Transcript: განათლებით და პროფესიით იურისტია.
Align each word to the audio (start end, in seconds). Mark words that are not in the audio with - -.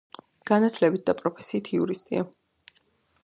განათლებით 0.51 1.03
და 1.09 1.15
პროფესიით 1.19 1.69
იურისტია. 1.79 2.25